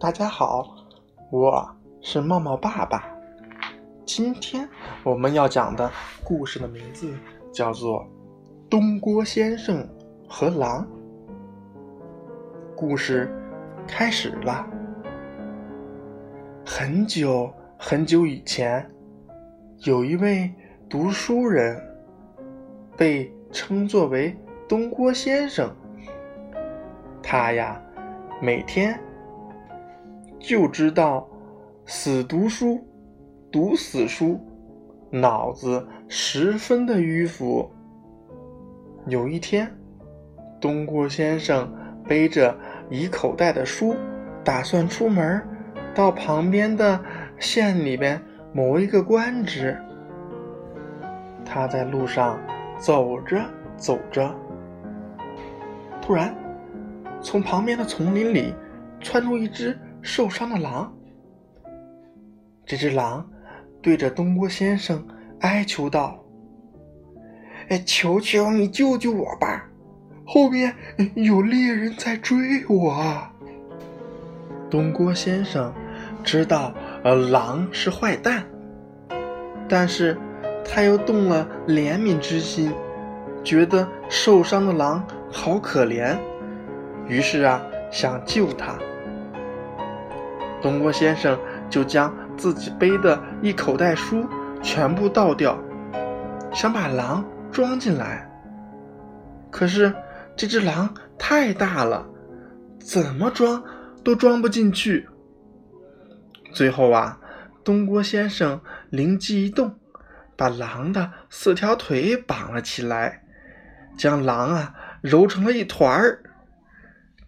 [0.00, 0.66] 大家好，
[1.30, 3.04] 我是茂茂爸爸。
[4.06, 4.66] 今天
[5.04, 5.92] 我们要讲的
[6.24, 7.14] 故事的名字
[7.52, 8.02] 叫做
[8.70, 9.86] 《东郭先生
[10.26, 10.82] 和狼》。
[12.74, 13.30] 故事
[13.86, 14.66] 开始了。
[16.64, 18.90] 很久很久以前，
[19.80, 20.50] 有一位
[20.88, 21.78] 读书人，
[22.96, 24.34] 被称作为
[24.66, 25.70] 东郭先生。
[27.22, 27.78] 他呀，
[28.40, 28.98] 每天。
[30.40, 31.28] 就知道
[31.84, 32.80] 死读书，
[33.52, 34.40] 读死书，
[35.10, 37.70] 脑子十分的迂腐。
[39.06, 39.70] 有一天，
[40.58, 41.70] 东郭先生
[42.08, 42.56] 背着
[42.88, 43.94] 一口袋的书，
[44.42, 45.46] 打算出门，
[45.94, 46.98] 到旁边的
[47.38, 48.20] 县里边
[48.54, 49.76] 谋一个官职。
[51.44, 52.40] 他在路上
[52.78, 53.44] 走着
[53.76, 54.34] 走着，
[56.00, 56.34] 突然
[57.20, 58.54] 从旁边的丛林里
[59.02, 59.78] 窜出一只。
[60.02, 60.92] 受伤的狼，
[62.64, 63.28] 这只狼
[63.82, 65.06] 对着东郭先生
[65.40, 66.18] 哀求道
[67.68, 69.68] ：“哎，求求你救救我吧，
[70.24, 70.74] 后面
[71.14, 73.26] 有猎人在追我。”
[74.70, 75.72] 东郭先生
[76.22, 78.44] 知道，呃，狼是坏蛋，
[79.68, 80.16] 但是
[80.64, 82.72] 他又动了怜悯之心，
[83.42, 86.16] 觉得受伤的狼好可怜，
[87.08, 88.78] 于是啊，想救他。
[90.62, 94.26] 东郭先生就将自己背的一口袋书
[94.62, 95.58] 全部倒掉，
[96.52, 98.28] 想把狼装进来。
[99.50, 99.92] 可是
[100.36, 102.06] 这只狼太大了，
[102.78, 103.62] 怎么装
[104.04, 105.08] 都装不进去。
[106.52, 107.18] 最后啊，
[107.64, 109.74] 东郭先生灵机一动，
[110.36, 113.22] 把狼的四条腿绑了起来，
[113.96, 116.22] 将狼啊揉成了一团儿，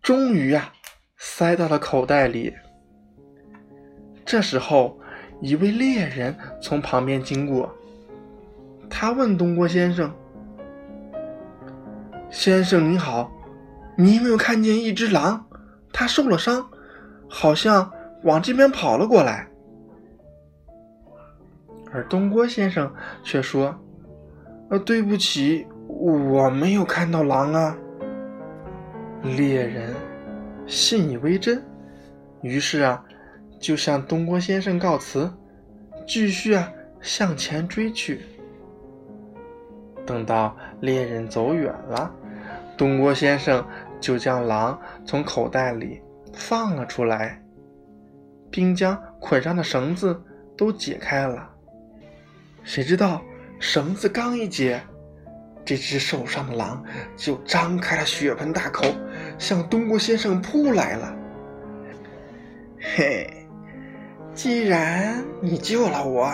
[0.00, 0.72] 终于啊
[1.16, 2.54] 塞到了口袋里。
[4.28, 4.94] 这时候，
[5.40, 7.74] 一位猎人从旁边经过。
[8.90, 10.12] 他问东郭先生
[12.28, 13.32] ：“先生您好，
[13.96, 15.46] 你有没有看见一只狼？
[15.94, 16.68] 它受了伤，
[17.26, 17.90] 好像
[18.22, 19.48] 往这边跑了过来。”
[21.90, 22.92] 而东郭先生
[23.24, 23.74] 却说
[24.68, 27.74] ：“呃，对不起，我没有看到狼啊。”
[29.24, 29.94] 猎人
[30.66, 31.64] 信以为真，
[32.42, 33.02] 于是啊。
[33.58, 35.32] 就向东郭先生告辞，
[36.06, 38.20] 继续啊向前追去。
[40.06, 42.10] 等到猎人走远了，
[42.76, 43.66] 东郭先生
[44.00, 46.00] 就将狼从口袋里
[46.32, 47.42] 放了出来，
[48.50, 50.18] 并将捆上的绳子
[50.56, 51.50] 都解开了。
[52.62, 53.22] 谁知道
[53.58, 54.80] 绳子刚一解，
[55.64, 56.82] 这只受伤的狼
[57.16, 58.86] 就张开了血盆大口，
[59.38, 61.16] 向东郭先生扑来了。
[62.96, 63.28] 嘿！
[64.38, 66.32] 既然你救了我，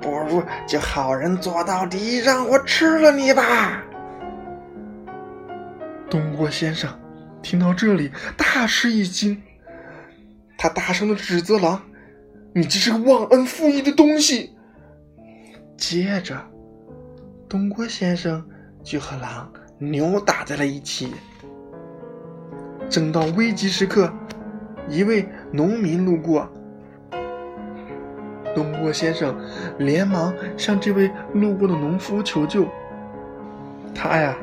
[0.00, 3.80] 不如就好人做到底，让我吃了你吧。
[6.10, 6.90] 东郭先生
[7.42, 9.40] 听到这里大吃一惊，
[10.58, 11.80] 他大声的指责狼
[12.52, 14.52] ：“你这是个忘恩负义的东西！”
[15.78, 16.36] 接着，
[17.48, 18.44] 东郭先生
[18.82, 19.48] 就和狼
[19.78, 21.14] 扭打在了一起。
[22.90, 24.12] 正到危急时刻，
[24.88, 26.52] 一位农民路过。
[28.54, 29.34] 东郭先生
[29.78, 32.66] 连忙向这位路过的农夫求救。
[33.94, 34.36] 他呀，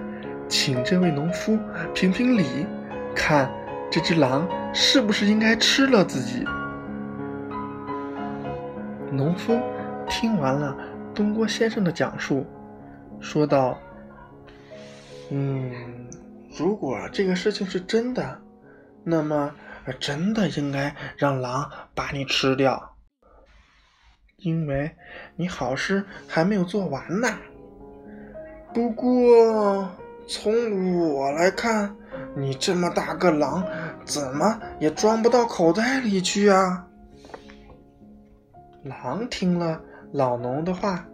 [0.48, 1.58] 请这位农夫
[1.94, 2.66] 评评理，
[3.16, 3.52] 看
[3.90, 6.46] 这只狼是不是应该吃了自己。
[9.12, 9.60] 农夫
[10.08, 10.76] 听完了
[11.14, 12.46] 东郭先生的讲述，
[13.20, 13.78] 说道
[15.32, 15.72] ：“嗯，
[16.58, 18.40] 如果这个事情是真的，
[19.04, 19.52] 那么
[20.00, 22.82] 真的应该让狼把你吃掉。”
[24.41, 24.92] 因为
[25.36, 27.27] 你好事还没有做完呢。
[28.74, 29.89] 不过
[30.27, 31.95] 从我来看，
[32.36, 33.63] 你这么大个狼，
[34.06, 36.88] 怎么也装不到口袋里去啊！
[38.83, 39.80] 狼听了
[40.12, 41.06] 老农的话，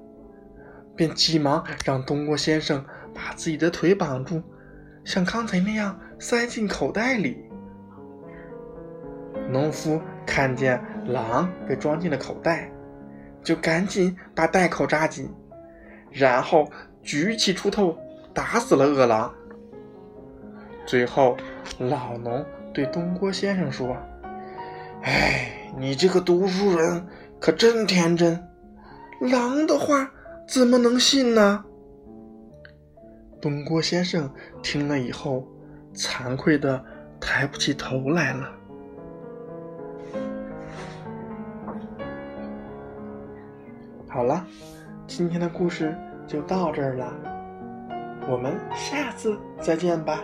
[0.95, 4.41] 便急忙让东郭先生把自己的腿绑住，
[5.03, 7.43] 像刚才那样塞进口袋里。
[9.49, 12.71] 农夫看见狼被装进了口袋。
[13.47, 15.33] 就赶紧把袋口扎紧，
[16.11, 16.69] 然后
[17.01, 17.97] 举起锄头
[18.33, 19.33] 打死了饿狼。
[20.85, 21.37] 最后，
[21.79, 23.95] 老农对东郭先生说
[25.01, 27.07] ：“哎，你这个读书人
[27.39, 28.37] 可真天真，
[29.21, 30.11] 狼的话
[30.45, 31.63] 怎么能信呢？”
[33.41, 34.29] 东郭先生
[34.61, 35.47] 听了以后，
[35.93, 36.83] 惭愧的
[37.17, 38.56] 抬不起头来了。
[44.09, 44.45] 好了，
[45.05, 45.95] 今天的故事
[46.25, 47.13] 就到这儿了，
[48.29, 50.21] 我们下次再见吧。